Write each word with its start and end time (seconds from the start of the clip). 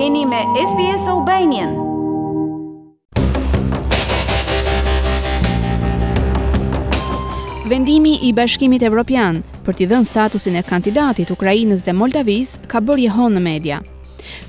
Jeni 0.00 0.24
me 0.26 0.38
SBS 0.68 1.08
Albanian. 1.08 1.74
Vendimi 7.68 8.14
i 8.22 8.32
Bashkimit 8.34 8.82
Evropian 8.88 9.38
për 9.66 9.76
t'i 9.78 9.86
dhënë 9.92 10.08
statusin 10.08 10.56
e 10.58 10.64
kandidatit 10.66 11.30
Ukrainës 11.36 11.84
dhe 11.86 11.94
Moldavis 12.00 12.56
ka 12.72 12.82
bërë 12.88 13.04
jehon 13.06 13.38
në 13.38 13.44
media. 13.46 13.78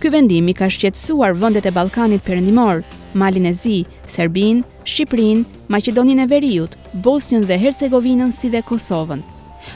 Ky 0.00 0.14
vendim 0.16 0.48
i 0.48 0.56
ka 0.62 0.70
shqetësuar 0.72 1.36
vendet 1.42 1.68
e 1.68 1.74
Ballkanit 1.80 2.24
Perëndimor, 2.24 2.80
Malin 3.12 3.44
e 3.44 3.52
Zi, 3.52 3.76
Serbinë, 4.16 4.64
Shqipërinë, 4.88 5.44
Maqedoninë 5.68 6.24
e 6.24 6.28
Veriut, 6.32 6.78
Bosnjën 7.04 7.44
dhe 7.52 7.60
Hercegovinën 7.66 8.32
si 8.32 8.48
dhe 8.54 8.64
Kosovën. 8.64 9.20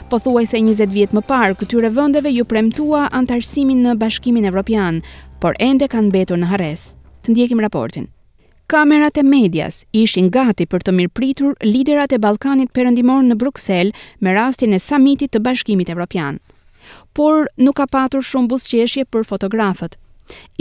Po 0.09 0.17
thuaj 0.21 0.47
se 0.49 0.59
20 0.65 0.93
vjetë 0.97 1.15
më 1.17 1.27
parë, 1.29 1.55
këtyre 1.61 1.89
vëndeve 1.93 2.29
ju 2.33 2.45
premtua 2.49 3.07
antarësimin 3.13 3.79
në 3.85 3.97
bashkimin 4.01 4.45
evropian, 4.49 5.01
por 5.39 5.55
ende 5.59 5.87
kanë 5.89 6.09
mbetur 6.11 6.37
në 6.39 6.49
harres. 6.51 6.81
Të 7.23 7.31
ndjekim 7.33 7.61
raportin. 7.63 8.07
Kamerat 8.69 9.17
e 9.17 9.23
medias 9.25 9.81
ishin 9.95 10.27
gati 10.35 10.65
për 10.69 10.83
të 10.85 10.91
mirëpritur 10.97 11.55
liderat 11.65 12.11
e 12.13 12.19
Ballkanit 12.21 12.71
Perëndimor 12.75 13.23
në 13.25 13.37
Bruksel 13.39 13.89
me 14.19 14.33
rastin 14.35 14.75
e 14.77 14.81
samitit 14.83 15.31
të 15.33 15.41
Bashkimit 15.47 15.89
Evropian. 15.89 16.37
Por 17.17 17.47
nuk 17.57 17.79
ka 17.79 17.87
patur 17.87 18.21
shumë 18.25 18.51
busqeshje 18.51 19.07
për 19.07 19.23
fotografët. 19.31 19.95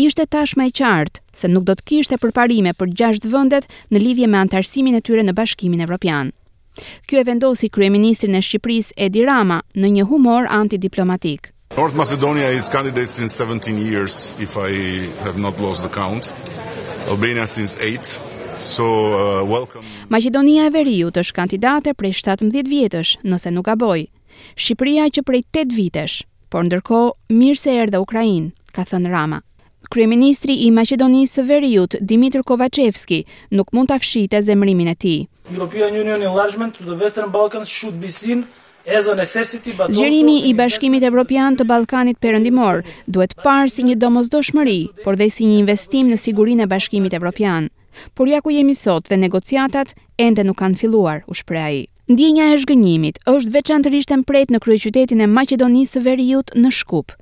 Ishte 0.00 0.24
tashmë 0.30 0.70
e 0.70 0.72
qartë 0.80 1.20
se 1.36 1.50
nuk 1.52 1.66
do 1.68 1.74
të 1.76 1.84
kishte 1.90 2.16
përparime 2.22 2.72
për 2.78 2.94
gjashtë 3.00 3.32
vendet 3.34 3.66
në 3.92 4.00
lidhje 4.06 4.26
me 4.30 4.40
antarësimin 4.40 4.96
e 4.96 5.02
tyre 5.04 5.26
në 5.26 5.34
Bashkimin 5.36 5.84
Evropian. 5.84 6.30
Kjo 7.10 7.20
e 7.20 7.26
vendosi 7.28 7.68
kryeministrin 7.68 8.38
e 8.38 8.40
Shqipërisë 8.46 8.94
Edi 9.08 9.26
Rama 9.26 9.60
në 9.76 9.92
një 9.98 10.06
humor 10.08 10.46
antidiplomatik. 10.48 11.50
North 11.80 11.94
Macedonia 11.94 12.48
is 12.50 12.68
candidate 12.68 13.08
since 13.08 13.32
17 13.36 13.78
years, 13.78 14.34
if 14.40 14.56
I 14.56 14.70
have 15.22 15.38
not 15.38 15.60
lost 15.60 15.82
the 15.84 15.88
count. 15.88 16.34
Albania 17.08 17.46
since 17.46 17.76
8. 17.80 18.04
So, 18.56 18.82
uh, 18.84 19.44
welcome. 19.44 19.84
Macedonia 20.14 20.62
e 20.66 20.70
Veriut 20.74 21.16
është 21.20 21.34
kandidate 21.36 21.94
prej 21.94 22.16
17 22.24 22.66
vjetësh, 22.66 23.12
nëse 23.30 23.52
nuk 23.54 23.68
gaboj. 23.70 24.08
Shqipëria 24.58 25.06
që 25.14 25.22
prej 25.28 25.44
8 25.54 25.76
vitesh, 25.78 26.16
por 26.50 26.66
ndërkohë 26.66 27.38
mirë 27.38 27.62
se 27.62 27.76
erdhe 27.84 28.02
Ukrainë, 28.02 28.50
ka 28.74 28.82
thënë 28.90 29.14
Rama. 29.14 29.38
Kryeministri 29.94 30.58
i 30.66 30.72
Maqedonisë 30.74 31.38
së 31.38 31.46
Veriut, 31.52 31.94
Dimitër 32.00 32.42
Kovacevski, 32.42 33.22
nuk 33.54 33.70
mund 33.72 33.92
të 33.94 34.00
afshite 34.02 34.42
zemrimin 34.50 34.90
e 34.96 34.96
ti. 34.96 35.14
European 35.54 35.94
Union 35.94 36.22
enlargement 36.26 36.74
to 36.74 36.82
the 36.90 36.98
Western 37.04 37.30
Balkans 37.30 37.68
should 37.70 38.00
be 38.00 38.10
seen 38.10 38.48
Zgjerimi 39.88 40.40
i 40.48 40.54
Bashkimit 40.56 41.02
Evropian 41.04 41.56
të 41.58 41.64
Ballkanit 41.68 42.16
Perëndimor 42.24 42.78
duhet 43.04 43.34
parë 43.44 43.68
si 43.72 43.84
një 43.84 43.96
domosdoshmëri, 44.00 44.78
por 45.04 45.18
dhe 45.20 45.26
si 45.32 45.44
një 45.48 45.58
investim 45.62 46.08
në 46.08 46.16
sigurinë 46.22 46.64
e 46.64 46.68
Bashkimit 46.70 47.12
Evropian. 47.18 47.68
Por 48.16 48.30
ja 48.32 48.40
ku 48.40 48.54
jemi 48.54 48.72
sot 48.78 49.10
dhe 49.12 49.18
negociatat 49.20 49.92
ende 50.16 50.46
nuk 50.48 50.56
kanë 50.62 50.80
filluar, 50.80 51.20
u 51.28 51.36
shpreh 51.36 51.64
ai. 51.66 51.78
Ndjenja 52.08 52.48
e 52.54 52.58
shgënjimit 52.64 53.20
është 53.34 53.52
veçantërisht 53.58 54.14
e 54.16 54.20
mpret 54.22 54.54
në 54.56 54.62
kryeqytetin 54.64 55.20
e 55.20 55.28
Maqedonisë 55.36 55.98
së 55.98 56.04
Veriut 56.08 56.54
në 56.56 56.72
Shkup. 56.80 57.12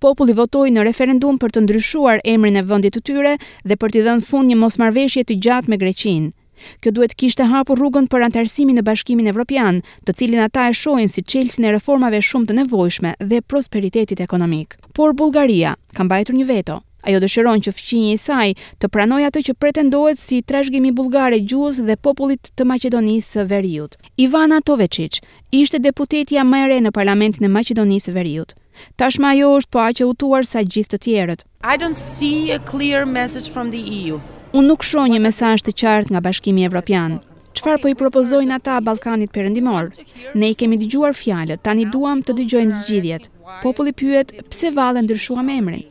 Populli 0.00 0.32
votoi 0.40 0.72
në 0.72 0.88
referendum 0.88 1.36
për 1.38 1.52
të 1.56 1.66
ndryshuar 1.66 2.24
emrin 2.24 2.56
e 2.56 2.64
vendit 2.72 2.96
të 2.96 3.04
tyre 3.10 3.36
dhe 3.68 3.76
për 3.76 3.90
të 3.92 4.06
dhënë 4.08 4.28
fund 4.30 4.48
një 4.54 4.60
mosmarveshje 4.64 5.28
të 5.28 5.40
gjatë 5.46 5.72
me 5.74 5.82
Greqinë. 5.84 6.30
Kjo 6.80 6.92
duhet 6.96 7.14
kishte 7.18 7.46
hapur 7.50 7.78
rrugën 7.80 8.06
për 8.10 8.24
antarësimin 8.28 8.78
në 8.80 8.84
Bashkimin 8.84 9.28
Evropian, 9.32 9.80
të 10.06 10.14
cilin 10.20 10.42
ata 10.46 10.68
e 10.70 10.76
shohin 10.76 11.08
si 11.10 11.22
çelësin 11.22 11.66
e 11.66 11.72
reformave 11.76 12.20
shumë 12.22 12.50
të 12.50 12.58
nevojshme 12.60 13.14
dhe 13.32 13.40
prosperitetit 13.48 14.20
ekonomik. 14.24 14.76
Por 14.96 15.14
Bullgaria 15.14 15.74
ka 15.96 16.04
mbajtur 16.06 16.36
një 16.40 16.48
veto. 16.52 16.78
Ajo 17.08 17.16
dëshiron 17.24 17.62
që 17.64 17.72
fqinje 17.72 18.10
i 18.12 18.16
saj 18.20 18.50
të 18.84 18.88
pranoj 18.92 19.22
atë 19.30 19.40
që 19.48 19.52
pretendohet 19.56 20.20
si 20.20 20.42
trashgimi 20.44 20.90
bulgare 20.92 21.38
gjuhës 21.48 21.78
dhe 21.88 21.94
popullit 21.96 22.50
të 22.60 22.66
Macedonisë 22.68 23.38
së 23.38 23.44
Veriut. 23.48 23.94
Ivana 24.20 24.58
Toveqic, 24.60 25.16
ishte 25.50 25.80
deputetja 25.80 26.44
më 26.44 26.58
e 26.58 26.60
parlament 26.60 26.84
në 26.84 26.90
parlamentin 26.98 27.44
e 27.48 27.48
Macedonisë 27.56 28.10
së 28.10 28.12
Veriut. 28.18 28.52
Tashmë 29.00 29.26
ajo 29.30 29.48
është 29.62 29.70
po 29.72 29.78
aq 29.86 30.02
e 30.04 30.08
utuar 30.12 30.44
sa 30.44 30.60
gjithë 30.60 30.92
të 30.92 30.98
tjerët. 31.06 31.40
I 31.64 31.78
don't 31.80 31.96
see 31.96 32.52
a 32.52 32.58
clear 32.58 33.06
message 33.08 33.48
from 33.50 33.70
the 33.70 33.80
EU. 33.80 34.20
Unë 34.50 34.66
nuk 34.66 34.82
shoh 34.82 35.06
një 35.06 35.20
mesazh 35.22 35.62
të 35.62 35.72
qartë 35.80 36.10
nga 36.10 36.20
Bashkimi 36.26 36.64
Evropian. 36.66 37.12
Çfarë 37.54 37.80
po 37.84 37.90
i 37.90 37.94
propozojnë 37.98 38.56
ata 38.56 38.80
Ballkanit 38.82 39.30
Perëndimor? 39.30 39.92
Ne 40.34 40.48
i 40.50 40.54
kemi 40.58 40.78
dëgjuar 40.80 41.14
fjalët, 41.14 41.60
tani 41.62 41.84
duam 41.94 42.22
të 42.26 42.34
dëgjojmë 42.40 42.74
zgjidhjet. 42.78 43.28
Populli 43.62 43.92
pyet 43.94 44.32
pse 44.50 44.72
vallë 44.74 45.04
ndryshuam 45.06 45.52
emrin. 45.54 45.84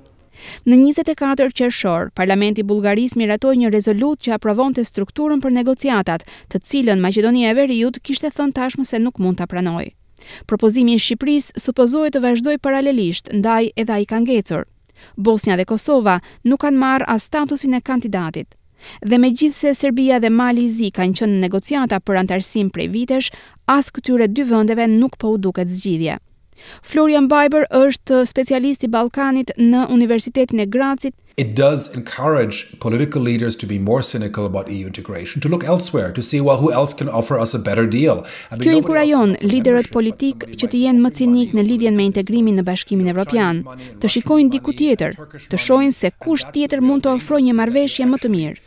Në 0.68 0.76
24 0.82 1.56
qershor, 1.56 2.12
Parlamenti 2.12 2.60
i 2.60 2.68
Bullgarisë 2.68 3.16
një 3.24 3.70
rezolutë 3.72 4.24
që 4.28 4.34
aprovonte 4.36 4.84
strukturën 4.84 5.40
për 5.40 5.56
negociatat, 5.62 6.26
të 6.52 6.60
cilën 6.60 7.00
Maqedonia 7.04 7.52
e 7.52 7.56
Veriut 7.64 8.02
kishte 8.04 8.28
thënë 8.28 8.56
tashmë 8.60 8.84
se 8.92 9.00
nuk 9.00 9.20
mund 9.24 9.40
ta 9.40 9.48
pranojë. 9.48 9.96
Propozimi 10.48 11.00
i 11.00 11.00
Shqipërisë 11.00 11.56
supozoj 11.64 12.12
të 12.12 12.20
vazhdojë 12.28 12.60
paralelisht, 12.60 13.32
ndaj 13.40 13.72
edhe 13.80 13.96
ai 13.96 14.04
ka 14.06 14.20
ngecur, 14.20 14.66
Bosnia 15.18 15.56
dhe 15.60 15.66
Kosova 15.68 16.20
nuk 16.50 16.62
kanë 16.64 16.78
marrë 16.82 17.08
as 17.16 17.28
statusin 17.30 17.78
e 17.78 17.82
kandidatit 17.92 18.56
dhe 19.12 19.18
me 19.20 19.30
gjithë 19.40 19.56
se 19.60 19.74
Serbia 19.82 20.20
dhe 20.24 20.30
Mali 20.40 20.64
i 20.66 20.72
Zi 20.76 20.88
kanë 21.00 21.20
qënë 21.22 21.40
negociata 21.46 22.00
për 22.10 22.22
antarësim 22.24 22.70
prej 22.78 22.88
vitesh, 22.96 23.28
as 23.78 23.92
këtyre 23.98 24.30
dy 24.36 24.48
vëndeve 24.54 24.88
nuk 24.98 25.20
po 25.20 25.34
u 25.36 25.40
duket 25.48 25.68
zgjidhje. 25.76 26.16
Florian 26.84 27.28
Biber 27.28 27.66
është 27.82 28.24
specialist 28.30 28.84
i 28.84 28.90
Ballkanit 28.92 29.52
në 29.58 29.86
Universitetin 29.94 30.62
e 30.64 30.68
Gracit. 30.68 31.16
It 31.40 31.54
does 31.56 31.88
encourage 31.96 32.76
political 32.84 33.24
leaders 33.24 33.56
to 33.58 33.68
be 33.68 33.78
more 33.80 34.04
cynical 34.04 34.46
about 34.48 34.68
EU 34.70 34.88
integration, 34.88 35.40
to 35.42 35.48
look 35.48 35.64
elsewhere, 35.64 36.12
to 36.14 36.22
see 36.22 36.42
well 36.44 36.58
who 36.58 36.72
else 36.74 36.94
can 36.94 37.08
offer 37.08 37.40
us 37.40 37.56
a 37.56 37.60
better 37.60 37.88
deal. 37.88 38.26
I 38.52 38.58
mean, 38.58 38.64
Kjo 38.66 38.74
inkurajon 38.82 39.38
liderët 39.48 39.88
politik 39.94 40.44
që 40.60 40.68
të 40.74 40.82
jenë 40.84 41.04
më 41.06 41.14
cinik 41.22 41.54
në 41.56 41.64
lidhjen 41.70 41.96
me 41.96 42.10
integrimin 42.10 42.60
në 42.60 42.66
Bashkimin 42.68 43.08
Evropian, 43.14 43.62
të 44.04 44.12
shikojnë 44.18 44.52
diku 44.58 44.76
tjetër, 44.82 45.16
të 45.50 45.60
shohin 45.66 45.96
se 45.96 46.12
kush 46.20 46.44
tjetër 46.52 46.84
mund 46.84 47.08
të 47.08 47.16
ofrojë 47.16 47.48
një 47.48 47.58
marrëveshje 47.62 48.10
më 48.12 48.20
të 48.26 48.34
mirë. 48.36 48.60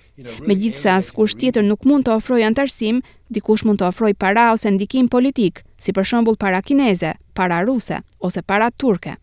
Me 0.47 0.55
gjithë 0.61 0.79
sa 0.81 0.97
as 1.01 1.11
kush 1.13 1.37
tjetër 1.41 1.65
nuk 1.67 1.85
mund 1.89 2.07
të 2.07 2.17
ofroj 2.17 2.41
antarësim, 2.47 3.03
dikush 3.33 3.65
mund 3.69 3.81
të 3.83 3.89
ofroj 3.91 4.13
para 4.21 4.51
ose 4.55 4.71
ndikim 4.71 5.09
politik, 5.13 5.61
si 5.81 5.93
për 5.97 6.09
shëmbull 6.11 6.37
para 6.41 6.61
kineze 6.65 7.13
para 7.35 7.63
ruse 7.65 8.01
ose 8.21 8.41
para 8.43 8.71
turke. 8.71 9.17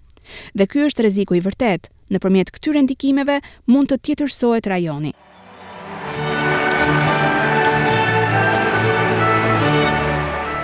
Dhe 0.54 0.68
ky 0.70 0.84
është 0.90 1.06
rreziku 1.06 1.38
i 1.38 1.42
vërtet. 1.46 1.90
Nëpërmjet 2.10 2.50
këtyre 2.56 2.82
ndikimeve 2.84 3.36
mund 3.70 3.90
të 3.92 4.00
tjetërsohet 4.02 4.66
rajoni. 4.72 5.12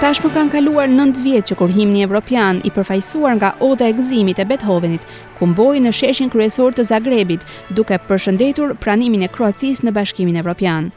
Tash 0.01 0.21
më 0.25 0.31
kanë 0.35 0.53
kaluar 0.57 0.89
9 0.91 1.21
vjetë 1.23 1.51
që 1.51 1.57
kur 1.61 1.69
himni 1.73 2.01
evropian 2.05 2.63
i 2.67 2.73
përfajsuar 2.75 3.37
nga 3.39 3.53
oda 3.63 3.87
e 3.89 3.95
gëzimit 3.97 4.41
e 4.41 4.45
Beethovenit, 4.45 5.03
ku 5.37 5.45
në 5.49 5.91
sheshin 5.93 6.29
kryesor 6.29 6.73
të 6.73 6.83
Zagrebit, 6.91 7.41
duke 7.69 7.97
përshëndetur 8.09 8.75
pranimin 8.81 9.23
e 9.23 9.29
Kroacis 9.29 9.81
në 9.85 9.91
bashkimin 9.95 10.37
evropian. 10.41 10.91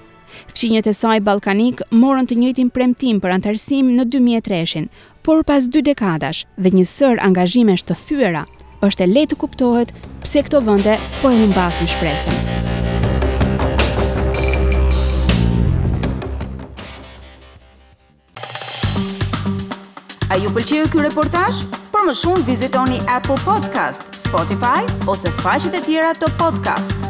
Fqinjët 0.48 0.86
e 0.90 0.94
saj 0.94 1.20
balkanik 1.24 1.82
morën 1.94 2.28
të 2.28 2.38
njëjtin 2.42 2.70
premtim 2.74 3.20
për 3.22 3.34
antarësim 3.38 3.92
në 3.96 4.08
2003-shin, 4.12 4.88
por 5.26 5.44
pas 5.48 5.64
dy 5.68 5.82
dekadash 5.90 6.44
dhe 6.56 6.72
një 6.76 6.84
sër 6.94 7.22
angazhimesh 7.24 7.84
të 7.88 7.96
thyera, 8.04 8.44
është 8.84 9.04
e 9.06 9.10
lehtë 9.14 9.34
të 9.36 9.40
kuptohet 9.44 9.92
pse 10.24 10.44
këto 10.46 10.62
vende 10.68 10.98
po 11.22 11.32
e 11.34 11.40
humbasin 11.42 11.90
shpresën. 11.96 12.40
A 20.28 20.36
ju 20.36 20.50
pëlqeu 20.52 20.84
ky 20.92 21.04
reportazh? 21.06 21.64
Për 21.88 22.04
më 22.06 22.14
shumë 22.20 22.44
vizitoni 22.46 23.00
Apple 23.10 23.38
Podcast, 23.46 24.12
Spotify 24.20 24.84
ose 25.08 25.32
faqet 25.40 25.80
e 25.80 25.86
tjera 25.88 26.14
të 26.20 26.34
podcast-it. 26.38 27.07